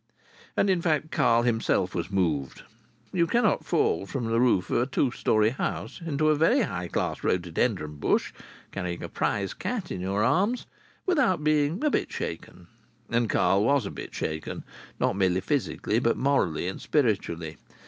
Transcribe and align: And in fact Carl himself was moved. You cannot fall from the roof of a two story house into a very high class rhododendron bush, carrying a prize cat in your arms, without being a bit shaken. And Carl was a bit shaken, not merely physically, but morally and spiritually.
And 0.57 0.67
in 0.67 0.81
fact 0.81 1.11
Carl 1.11 1.43
himself 1.43 1.93
was 1.93 2.09
moved. 2.09 2.63
You 3.13 3.27
cannot 3.27 3.63
fall 3.63 4.07
from 4.07 4.25
the 4.25 4.39
roof 4.39 4.71
of 4.71 4.81
a 4.81 4.85
two 4.87 5.11
story 5.11 5.51
house 5.51 6.01
into 6.03 6.29
a 6.29 6.35
very 6.35 6.61
high 6.61 6.87
class 6.87 7.23
rhododendron 7.23 7.97
bush, 7.97 8.33
carrying 8.71 9.03
a 9.03 9.09
prize 9.09 9.53
cat 9.53 9.91
in 9.91 10.01
your 10.01 10.23
arms, 10.23 10.65
without 11.05 11.43
being 11.43 11.83
a 11.83 11.91
bit 11.91 12.11
shaken. 12.11 12.65
And 13.11 13.29
Carl 13.29 13.63
was 13.63 13.85
a 13.85 13.91
bit 13.91 14.11
shaken, 14.15 14.63
not 14.99 15.15
merely 15.15 15.39
physically, 15.41 15.99
but 15.99 16.17
morally 16.17 16.67
and 16.67 16.81
spiritually. 16.81 17.57